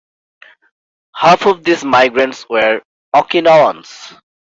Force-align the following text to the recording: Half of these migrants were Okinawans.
Half 1.15 1.45
of 1.45 1.63
these 1.63 1.85
migrants 1.85 2.49
were 2.49 2.81
Okinawans. 3.15 4.19